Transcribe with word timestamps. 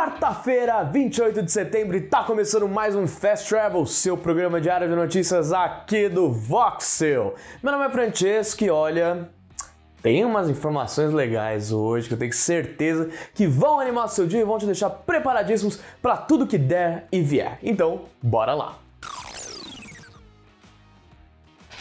Quarta-feira, 0.00 0.82
28 0.82 1.42
de 1.42 1.52
setembro, 1.52 1.94
e 1.94 2.00
tá 2.00 2.24
começando 2.24 2.66
mais 2.66 2.96
um 2.96 3.06
Fast 3.06 3.46
Travel, 3.46 3.84
seu 3.84 4.16
programa 4.16 4.58
diário 4.58 4.88
de 4.88 4.96
notícias 4.96 5.52
aqui 5.52 6.08
do 6.08 6.32
Voxel. 6.32 7.34
Meu 7.62 7.70
nome 7.70 7.84
é 7.84 7.90
Francesco 7.90 8.64
e 8.64 8.70
olha, 8.70 9.28
tem 10.02 10.24
umas 10.24 10.48
informações 10.48 11.12
legais 11.12 11.70
hoje 11.70 12.08
que 12.08 12.14
eu 12.14 12.18
tenho 12.18 12.32
certeza 12.32 13.10
que 13.34 13.46
vão 13.46 13.78
animar 13.78 14.08
seu 14.08 14.26
dia 14.26 14.40
e 14.40 14.44
vão 14.44 14.58
te 14.58 14.64
deixar 14.64 14.88
preparadíssimos 14.88 15.78
para 16.00 16.16
tudo 16.16 16.46
que 16.46 16.56
der 16.56 17.06
e 17.12 17.20
vier. 17.20 17.58
Então, 17.62 18.06
bora 18.22 18.54
lá! 18.54 18.78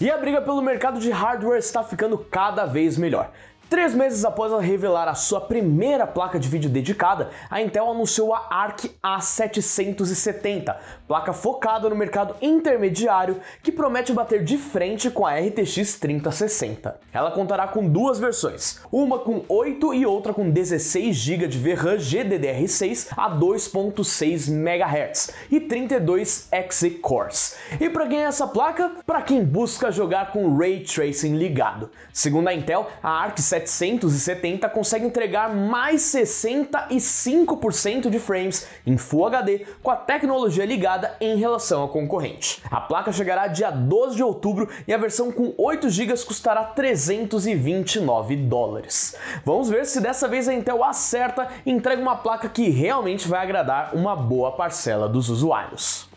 E 0.00 0.10
a 0.10 0.16
briga 0.16 0.40
pelo 0.40 0.62
mercado 0.62 0.98
de 1.00 1.10
hardware 1.10 1.58
está 1.58 1.84
ficando 1.84 2.16
cada 2.16 2.64
vez 2.64 2.96
melhor. 2.96 3.30
Três 3.68 3.92
meses 3.96 4.24
após 4.24 4.52
ela 4.52 4.62
revelar 4.62 5.08
a 5.08 5.14
sua 5.14 5.40
primeira 5.40 6.06
placa 6.06 6.38
de 6.38 6.48
vídeo 6.48 6.70
dedicada, 6.70 7.30
a 7.50 7.60
Intel 7.60 7.90
anunciou 7.90 8.32
a 8.32 8.46
Arc 8.48 8.84
A770, 9.02 10.76
placa 11.08 11.32
focada 11.32 11.90
no 11.90 11.96
mercado 11.96 12.36
intermediário 12.40 13.40
que 13.64 13.72
promete 13.72 14.12
bater 14.12 14.44
de 14.44 14.56
frente 14.56 15.10
com 15.10 15.26
a 15.26 15.34
RTX 15.34 15.98
3060. 15.98 17.00
Ela 17.12 17.32
contará 17.32 17.66
com 17.66 17.88
duas 17.88 18.20
versões, 18.20 18.78
uma 18.92 19.18
com 19.18 19.42
8 19.48 19.94
e 19.94 20.06
outra 20.06 20.32
com 20.32 20.48
16 20.48 21.16
GB 21.16 21.48
de 21.48 21.58
VRAM 21.58 21.96
GDDR6 21.96 23.08
a 23.16 23.28
2.6 23.36 24.48
MHz 24.48 25.34
e 25.50 25.58
32 25.58 26.48
Xe-cores. 26.70 27.58
E 27.80 27.90
para 27.90 28.06
quem 28.06 28.20
é 28.20 28.26
essa 28.26 28.46
placa? 28.46 28.92
Para 29.04 29.22
quem 29.22 29.44
busca 29.44 29.90
jogar 29.90 30.30
com 30.30 30.56
Ray 30.56 30.84
Tracing 30.84 31.34
ligado. 31.34 31.90
Segundo 32.12 32.46
a 32.46 32.54
Intel, 32.54 32.88
a 33.02 33.10
Arc 33.10 33.40
770 33.40 33.55
consegue 34.68 35.06
entregar 35.06 35.54
mais 35.54 36.02
65% 36.02 38.10
de 38.10 38.18
frames 38.18 38.66
em 38.86 38.96
Full 38.96 39.26
HD 39.26 39.66
com 39.82 39.90
a 39.90 39.96
tecnologia 39.96 40.64
ligada 40.64 41.16
em 41.20 41.36
relação 41.36 41.82
ao 41.82 41.88
concorrente. 41.88 42.62
A 42.70 42.80
placa 42.80 43.12
chegará 43.12 43.46
dia 43.46 43.70
12 43.70 44.16
de 44.16 44.22
outubro 44.22 44.68
e 44.86 44.92
a 44.92 44.98
versão 44.98 45.30
com 45.30 45.54
8 45.56 45.88
GB 45.90 46.16
custará 46.24 46.64
329 46.64 48.36
dólares. 48.36 49.16
Vamos 49.44 49.68
ver 49.68 49.86
se 49.86 50.00
dessa 50.00 50.28
vez 50.28 50.48
a 50.48 50.54
Intel 50.54 50.84
acerta 50.84 51.48
e 51.64 51.70
entrega 51.70 52.00
uma 52.00 52.16
placa 52.16 52.48
que 52.48 52.70
realmente 52.70 53.28
vai 53.28 53.40
agradar 53.40 53.94
uma 53.94 54.16
boa 54.16 54.52
parcela 54.52 55.08
dos 55.08 55.28
usuários. 55.28 56.08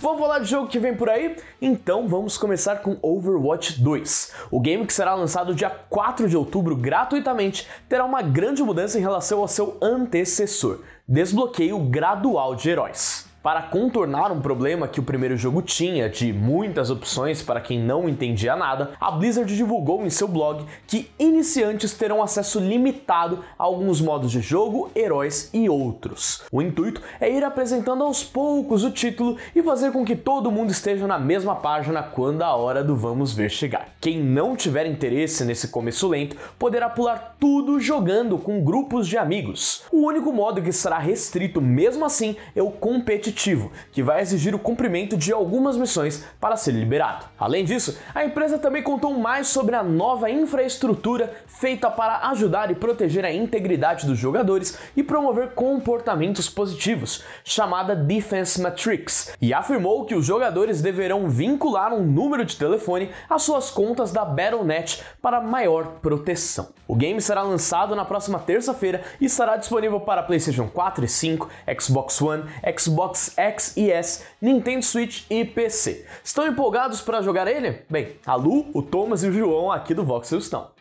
Vamos 0.00 0.20
falar 0.20 0.40
de 0.40 0.50
jogo 0.50 0.68
que 0.68 0.78
vem 0.78 0.94
por 0.94 1.08
aí? 1.08 1.36
Então 1.60 2.06
vamos 2.06 2.36
começar 2.36 2.76
com 2.76 2.98
Overwatch 3.00 3.80
2. 3.80 4.32
O 4.50 4.60
game 4.60 4.86
que 4.86 4.92
será 4.92 5.14
lançado 5.14 5.54
dia 5.54 5.70
4 5.70 6.28
de 6.28 6.36
outubro 6.36 6.76
gratuitamente 6.76 7.66
terá 7.88 8.04
uma 8.04 8.20
grande 8.20 8.62
mudança 8.62 8.98
em 8.98 9.00
relação 9.00 9.40
ao 9.40 9.48
seu 9.48 9.78
antecessor: 9.80 10.80
desbloqueio 11.08 11.78
gradual 11.78 12.54
de 12.54 12.68
heróis. 12.68 13.26
Para 13.46 13.62
contornar 13.62 14.32
um 14.32 14.40
problema 14.40 14.88
que 14.88 14.98
o 14.98 15.04
primeiro 15.04 15.36
jogo 15.36 15.62
tinha 15.62 16.10
de 16.10 16.32
muitas 16.32 16.90
opções 16.90 17.42
para 17.42 17.60
quem 17.60 17.78
não 17.78 18.08
entendia 18.08 18.56
nada, 18.56 18.94
a 19.00 19.08
Blizzard 19.08 19.54
divulgou 19.54 20.04
em 20.04 20.10
seu 20.10 20.26
blog 20.26 20.66
que 20.84 21.08
iniciantes 21.16 21.94
terão 21.94 22.20
acesso 22.20 22.58
limitado 22.58 23.44
a 23.56 23.62
alguns 23.62 24.00
modos 24.00 24.32
de 24.32 24.40
jogo, 24.40 24.90
heróis 24.96 25.48
e 25.54 25.68
outros. 25.68 26.42
O 26.50 26.60
intuito 26.60 27.00
é 27.20 27.30
ir 27.30 27.44
apresentando 27.44 28.02
aos 28.02 28.24
poucos 28.24 28.82
o 28.82 28.90
título 28.90 29.36
e 29.54 29.62
fazer 29.62 29.92
com 29.92 30.04
que 30.04 30.16
todo 30.16 30.50
mundo 30.50 30.72
esteja 30.72 31.06
na 31.06 31.16
mesma 31.16 31.54
página 31.54 32.02
quando 32.02 32.42
a 32.42 32.56
hora 32.56 32.82
do 32.82 32.96
vamos 32.96 33.32
ver 33.32 33.48
chegar. 33.48 33.90
Quem 34.00 34.20
não 34.20 34.56
tiver 34.56 34.86
interesse 34.86 35.44
nesse 35.44 35.68
começo 35.68 36.08
lento 36.08 36.36
poderá 36.58 36.88
pular 36.88 37.36
tudo 37.38 37.78
jogando 37.78 38.38
com 38.38 38.64
grupos 38.64 39.06
de 39.06 39.16
amigos. 39.16 39.84
O 39.92 40.04
único 40.04 40.32
modo 40.32 40.60
que 40.60 40.72
será 40.72 40.98
restrito 40.98 41.60
mesmo 41.60 42.04
assim 42.04 42.34
é 42.52 42.60
o 42.60 42.72
competitivo 42.72 43.35
competitivo, 43.36 43.70
que 43.92 44.02
vai 44.02 44.22
exigir 44.22 44.54
o 44.54 44.58
cumprimento 44.58 45.16
de 45.16 45.32
algumas 45.32 45.76
missões 45.76 46.24
para 46.40 46.56
ser 46.56 46.72
liberado. 46.72 47.26
Além 47.38 47.64
disso, 47.64 47.98
a 48.14 48.24
empresa 48.24 48.58
também 48.58 48.82
contou 48.82 49.12
mais 49.18 49.48
sobre 49.48 49.76
a 49.76 49.82
nova 49.82 50.30
infraestrutura 50.30 51.32
feita 51.46 51.90
para 51.90 52.28
ajudar 52.30 52.70
e 52.70 52.74
proteger 52.74 53.24
a 53.24 53.32
integridade 53.32 54.06
dos 54.06 54.18
jogadores 54.18 54.78
e 54.96 55.02
promover 55.02 55.50
comportamentos 55.50 56.48
positivos, 56.48 57.22
chamada 57.44 57.94
Defense 57.94 58.60
Matrix, 58.60 59.34
e 59.40 59.52
afirmou 59.52 60.04
que 60.04 60.14
os 60.14 60.24
jogadores 60.24 60.80
deverão 60.80 61.28
vincular 61.28 61.92
um 61.92 62.02
número 62.02 62.44
de 62.44 62.56
telefone 62.56 63.10
às 63.28 63.42
suas 63.42 63.70
contas 63.70 64.12
da 64.12 64.24
Battle.net 64.24 65.02
para 65.20 65.40
maior 65.40 65.98
proteção. 66.00 66.68
O 66.88 66.94
game 66.94 67.20
será 67.20 67.42
lançado 67.42 67.96
na 67.96 68.04
próxima 68.04 68.38
terça-feira 68.38 69.02
e 69.20 69.26
estará 69.26 69.56
disponível 69.56 70.00
para 70.00 70.22
PlayStation 70.22 70.68
4 70.68 71.04
e 71.04 71.08
5, 71.08 71.48
Xbox 71.80 72.22
One, 72.22 72.44
Xbox 72.78 73.15
X 73.36 73.76
e 73.76 73.90
S, 73.90 74.24
Nintendo 74.40 74.84
Switch 74.84 75.24
e 75.30 75.44
PC. 75.44 76.06
Estão 76.22 76.46
empolgados 76.46 77.00
para 77.00 77.22
jogar 77.22 77.48
ele? 77.48 77.82
Bem, 77.88 78.16
a 78.26 78.34
Lu, 78.34 78.66
o 78.72 78.82
Thomas 78.82 79.22
e 79.22 79.28
o 79.28 79.32
João 79.32 79.72
aqui 79.72 79.94
do 79.94 80.04
Voxel 80.04 80.38
estão. 80.38 80.75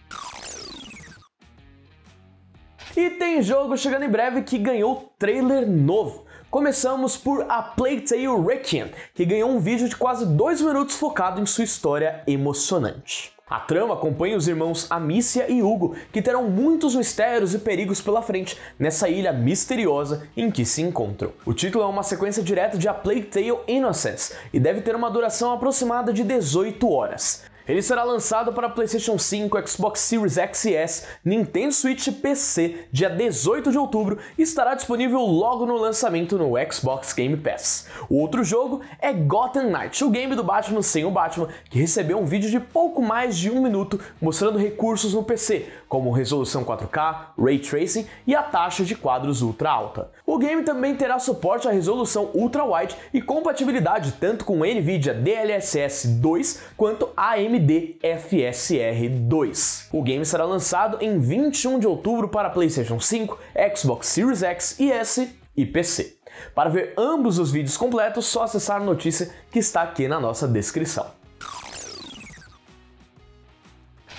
E 2.98 3.10
tem 3.10 3.42
jogo 3.42 3.76
chegando 3.76 4.06
em 4.06 4.10
breve 4.10 4.42
que 4.42 4.58
ganhou 4.58 5.12
trailer 5.20 5.68
novo. 5.70 6.24
Começamos 6.50 7.18
por 7.18 7.46
A 7.50 7.62
Plague 7.62 8.00
Tale 8.00 8.42
Requiem, 8.42 8.90
que 9.14 9.26
ganhou 9.26 9.50
um 9.50 9.60
vídeo 9.60 9.90
de 9.90 9.98
quase 9.98 10.26
dois 10.26 10.62
minutos 10.62 10.96
focado 10.96 11.42
em 11.42 11.46
sua 11.46 11.66
história 11.66 12.24
emocionante. 12.26 13.34
A 13.50 13.60
trama 13.60 13.96
acompanha 13.96 14.38
os 14.38 14.48
irmãos 14.48 14.90
Amicia 14.90 15.52
e 15.52 15.62
Hugo, 15.62 15.94
que 16.14 16.22
terão 16.22 16.50
muitos 16.50 16.96
mistérios 16.96 17.54
e 17.54 17.60
perigos 17.60 18.00
pela 18.00 18.22
frente 18.22 18.58
nessa 18.80 19.10
ilha 19.10 19.34
misteriosa 19.34 20.26
em 20.38 20.50
que 20.50 20.64
se 20.64 20.82
encontram. 20.82 21.34
O 21.46 21.54
título 21.54 21.84
é 21.84 21.88
uma 21.88 22.02
sequência 22.02 22.42
direta 22.42 22.78
de 22.78 22.88
A 22.88 22.94
Plague 22.94 23.24
Tale 23.24 23.60
Innocence 23.68 24.34
e 24.54 24.60
deve 24.60 24.80
ter 24.80 24.96
uma 24.96 25.12
duração 25.12 25.52
aproximada 25.52 26.14
de 26.14 26.24
18 26.24 26.90
horas. 26.90 27.44
Ele 27.68 27.82
será 27.82 28.04
lançado 28.04 28.54
para 28.54 28.70
PlayStation 28.70 29.18
5, 29.18 29.68
Xbox 29.68 30.02
Series 30.02 30.38
X 30.38 30.66
e 30.66 30.76
S, 30.76 31.08
Nintendo 31.26 31.74
Switch 31.74 32.06
e 32.06 32.12
PC 32.12 32.86
dia 32.92 33.10
18 33.10 33.72
de 33.72 33.78
outubro 33.78 34.20
e 34.38 34.44
estará 34.44 34.76
disponível 34.76 35.22
logo 35.22 35.66
no 35.66 35.76
lançamento 35.76 36.38
no 36.38 36.54
Xbox 36.72 37.12
Game 37.12 37.36
Pass. 37.36 37.88
O 38.08 38.20
outro 38.20 38.44
jogo 38.44 38.82
é 39.00 39.12
Gotham 39.12 39.72
Knight, 39.72 40.04
o 40.04 40.12
game 40.12 40.36
do 40.36 40.44
Batman 40.44 40.84
sem 40.84 41.06
o 41.06 41.12
Batman, 41.12 41.50
que 41.68 41.80
recebeu 41.80 42.20
um 42.20 42.26
vídeo 42.26 42.52
de 42.52 42.60
pouco 42.60 43.02
mais 43.02 43.36
de 43.36 43.50
um 43.50 43.64
minuto 43.64 44.00
mostrando 44.22 44.60
recursos 44.60 45.16
no 45.16 45.24
PC, 45.24 45.68
como 45.90 46.12
resolução 46.12 46.64
4K, 46.64 47.30
Ray 47.36 47.58
Tracing 47.58 48.06
e 48.28 48.36
a 48.36 48.44
taxa 48.44 48.84
de 48.84 48.94
quadros 48.94 49.42
ultra 49.42 49.72
alta. 49.72 50.12
O 50.24 50.38
game 50.38 50.62
também 50.62 50.96
terá 50.96 51.18
suporte 51.18 51.68
à 51.68 51.72
resolução 51.72 52.30
ultra 52.36 52.64
wide 52.64 52.96
e 53.12 53.20
compatibilidade 53.22 54.14
tanto 54.20 54.46
com 54.46 54.64
Nvidia 54.64 55.16
DLSS 55.16 56.08
2 56.08 56.62
quanto 56.78 57.10
AMD 57.18 57.55
AMD 57.56 58.00
FSR 58.02 59.10
2. 59.10 59.90
O 59.94 60.04
game 60.04 60.26
será 60.26 60.44
lançado 60.44 60.98
em 61.00 61.18
21 61.20 61.80
de 61.80 61.88
outubro 61.88 62.28
para 62.28 62.50
PlayStation 62.50 63.00
5, 63.00 63.40
Xbox 63.76 64.08
Series 64.08 64.44
X 64.44 64.80
e 64.80 64.92
S 64.92 65.36
e 65.56 65.66
PC. 65.66 66.18
Para 66.54 66.70
ver 66.70 66.94
ambos 66.98 67.40
os 67.40 67.52
vídeos 67.52 67.78
completos, 67.78 68.26
só 68.26 68.44
acessar 68.44 68.82
a 68.82 68.84
notícia 68.84 69.34
que 69.50 69.60
está 69.60 69.84
aqui 69.84 70.08
na 70.08 70.20
nossa 70.20 70.48
descrição. 70.48 71.08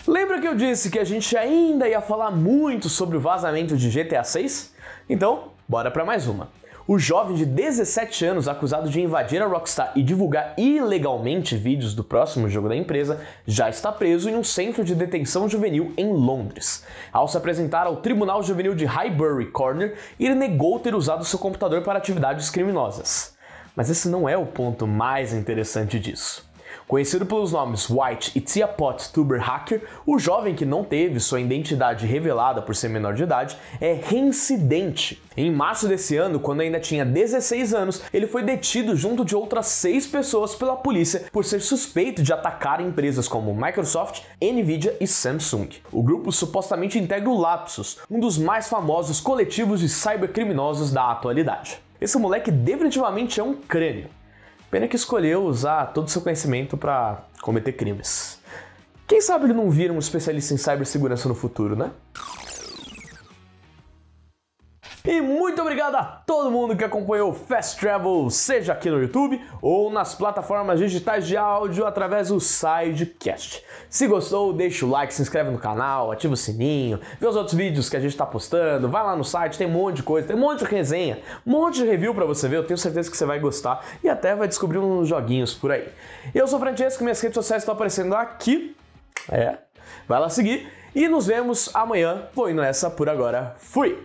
Lembra 0.07 0.41
que 0.41 0.49
eu 0.49 0.55
disse 0.55 0.91
que 0.91 0.99
a 0.99 1.05
gente 1.05 1.37
ainda 1.37 1.87
ia 1.89 2.01
falar 2.01 2.31
muito 2.31 2.89
sobre 2.89 3.19
o 3.19 3.21
vazamento 3.21 3.77
de 3.77 3.91
GTA 3.91 4.25
6? 4.25 4.75
Então, 5.11 5.53
bora 5.69 5.91
para 5.91 6.05
mais 6.05 6.27
uma. 6.27 6.49
O 6.89 7.01
jovem 7.01 7.35
de 7.35 7.45
17 7.45 8.25
anos 8.25 8.47
acusado 8.47 8.89
de 8.89 9.01
invadir 9.01 9.43
a 9.43 9.47
Rockstar 9.47 9.91
e 9.97 10.05
divulgar 10.05 10.55
ilegalmente 10.57 11.57
vídeos 11.57 11.97
do 11.97 12.05
próximo 12.05 12.49
jogo 12.49 12.69
da 12.69 12.77
empresa 12.77 13.21
já 13.45 13.69
está 13.69 13.91
preso 13.91 14.31
em 14.31 14.37
um 14.37 14.45
centro 14.45 14.85
de 14.85 14.95
detenção 14.95 15.49
juvenil 15.49 15.93
em 15.97 16.13
Londres. 16.13 16.85
Ao 17.13 17.27
se 17.27 17.37
apresentar 17.37 17.89
ao 17.89 17.97
Tribunal 17.97 18.41
Juvenil 18.41 18.77
de 18.77 18.85
Highbury 18.85 19.47
Corner, 19.47 19.97
ele 20.21 20.37
negou 20.37 20.79
ter 20.79 20.94
usado 20.94 21.25
seu 21.25 21.41
computador 21.41 21.83
para 21.83 21.99
atividades 21.99 22.50
criminosas. 22.50 23.37
Mas 23.75 23.91
esse 23.91 24.09
não 24.09 24.29
é 24.29 24.39
o 24.39 24.47
ponto 24.47 24.87
mais 24.87 25.32
interessante 25.32 25.99
disso. 25.99 26.45
Conhecido 26.88 27.27
pelos 27.27 27.50
nomes 27.50 27.91
White 27.91 28.31
e 28.37 28.41
Tia 28.41 28.69
Pot 28.69 29.12
Tuber 29.12 29.41
Hacker, 29.41 29.83
o 30.06 30.21
jovem 30.21 30.55
que 30.55 30.65
não 30.65 30.85
teve 30.85 31.19
sua 31.19 31.41
identidade 31.41 32.06
revelada 32.06 32.62
por 32.62 32.77
ser 32.77 32.88
menor 32.88 33.12
de 33.12 33.25
idade 33.25 33.56
é 33.81 33.94
reincidente. 33.94 35.21
Em 35.37 35.50
março 35.50 35.88
desse 35.88 36.17
ano, 36.17 36.38
quando 36.38 36.61
ainda 36.61 36.79
tinha 36.79 37.05
16 37.05 37.75
anos, 37.75 38.03
ele 38.15 38.29
foi 38.29 38.44
detido 38.44 38.94
junto 38.94 39.25
de 39.25 39.35
outras 39.35 39.67
seis 39.67 40.06
pessoas 40.06 40.55
pela 40.55 40.77
polícia 40.77 41.25
por 41.33 41.44
ser 41.44 41.61
suspeito 41.61 42.23
de 42.23 42.33
atacar 42.33 42.81
empresas 42.81 43.27
como 43.27 43.53
Microsoft, 43.53 44.23
Nvidia 44.41 44.97
e 45.00 45.09
Samsung. 45.09 45.71
O 45.91 46.05
grupo 46.05 46.31
supostamente 46.31 47.00
integra 47.00 47.29
o 47.29 47.37
Lapsus, 47.37 47.99
um 48.09 48.21
dos 48.21 48.39
mais 48.39 48.69
famosos 48.69 49.21
coletivos 49.21 49.81
de 49.81 49.89
cybercriminosos 49.89 50.93
da 50.93 51.11
atualidade. 51.11 51.81
Esse 52.00 52.17
moleque 52.17 52.53
definitivamente 52.53 53.41
é 53.41 53.43
um 53.43 53.55
crânio. 53.55 54.09
Pena 54.71 54.89
que 54.89 54.97
escolheu 54.97 55.45
usar 55.45 55.87
todo 55.87 56.07
o 56.07 56.11
seu 56.11 56.21
conhecimento 56.21 56.77
para 56.77 57.23
cometer 57.41 57.73
crimes. 57.73 58.39
Quem 59.07 59.21
sabe 59.21 59.45
ele 59.45 59.53
não 59.55 59.71
vira 59.71 59.93
um 59.93 59.99
especialista 59.99 60.53
em 60.53 60.57
cibersegurança 60.57 61.29
no 61.29 61.35
futuro, 61.35 61.77
né? 61.77 61.93
E 65.17 65.21
muito 65.23 65.63
obrigado 65.63 65.95
a 65.95 66.05
todo 66.05 66.51
mundo 66.51 66.77
que 66.77 66.85
acompanhou 66.85 67.31
o 67.31 67.33
Fast 67.33 67.81
Travel, 67.81 68.29
seja 68.29 68.75
aqui 68.75 68.91
no 68.91 69.01
YouTube 69.01 69.43
ou 69.63 69.91
nas 69.91 70.15
plataformas 70.15 70.79
digitais 70.79 71.27
de 71.27 71.39
áudio 71.39 71.87
através 71.87 72.29
do 72.29 72.39
Sidecast. 72.39 73.65
Se 73.89 74.07
gostou, 74.07 74.53
deixa 74.53 74.85
o 74.85 74.91
like, 74.91 75.15
se 75.15 75.23
inscreve 75.23 75.51
no 75.51 75.59
canal, 75.59 76.13
ativa 76.13 76.35
o 76.35 76.37
sininho, 76.37 77.01
vê 77.19 77.27
os 77.27 77.35
outros 77.35 77.57
vídeos 77.57 77.89
que 77.89 77.97
a 77.97 78.01
gente 78.01 78.11
está 78.11 78.27
postando, 78.27 78.91
vai 78.91 79.03
lá 79.03 79.17
no 79.17 79.25
site, 79.25 79.57
tem 79.57 79.67
um 79.67 79.71
monte 79.71 79.97
de 79.97 80.03
coisa, 80.03 80.29
tem 80.29 80.37
um 80.37 80.41
monte 80.41 80.59
de 80.59 80.71
resenha, 80.71 81.19
um 81.47 81.51
monte 81.51 81.77
de 81.77 81.87
review 81.87 82.15
para 82.15 82.27
você 82.27 82.47
ver, 82.47 82.57
eu 82.59 82.67
tenho 82.67 82.77
certeza 82.77 83.11
que 83.11 83.17
você 83.17 83.25
vai 83.25 83.39
gostar 83.39 83.87
e 84.05 84.11
até 84.11 84.35
vai 84.35 84.47
descobrir 84.47 84.81
uns 84.81 85.09
joguinhos 85.09 85.55
por 85.55 85.73
aí. 85.73 85.89
Eu 86.35 86.47
sou 86.47 86.59
o 86.59 86.61
Francesco, 86.61 87.03
minhas 87.03 87.19
redes 87.23 87.37
sociais 87.37 87.63
estão 87.63 87.75
aparecendo 87.75 88.15
aqui. 88.15 88.77
É, 89.33 89.57
vai 90.07 90.21
lá 90.21 90.29
seguir 90.29 90.71
e 90.95 91.09
nos 91.09 91.27
vemos 91.27 91.75
amanhã. 91.75 92.25
Vou 92.35 92.51
indo 92.51 92.61
nessa 92.61 92.91
por 92.91 93.09
agora. 93.09 93.55
Fui! 93.57 93.99